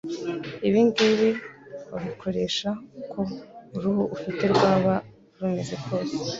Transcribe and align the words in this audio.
Ibi 0.67 0.79
ngibi 0.87 1.29
wabikoresha 1.91 2.69
uko 3.01 3.19
uruhu 3.75 4.03
ufite 4.15 4.43
rwaba 4.53 4.93
rumeze 5.37 5.75
kose 5.85 6.15